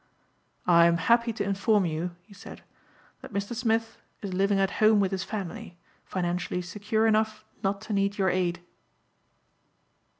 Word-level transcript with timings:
"I 0.65 0.87
am 0.87 0.97
happy 0.97 1.31
to 1.33 1.43
inform 1.43 1.85
you," 1.85 2.15
he 2.23 2.33
said, 2.33 2.63
"that 3.21 3.31
Mr. 3.31 3.53
Smith 3.53 3.99
is 4.23 4.33
living 4.33 4.59
at 4.59 4.71
home 4.81 4.99
with 4.99 5.11
his 5.11 5.23
family 5.23 5.77
financially 6.05 6.63
secure 6.63 7.05
enough 7.05 7.45
not 7.63 7.81
to 7.81 7.93
need 7.93 8.17
your 8.17 8.31
aid." 8.31 8.61